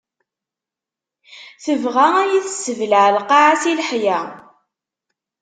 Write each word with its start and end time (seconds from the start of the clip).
Tebɣa 1.63 2.07
ad 2.21 2.29
iyi-tessebleɛ 2.31 3.05
lqaɛa 3.17 3.53
si 3.61 3.71
leḥya. 3.79 4.19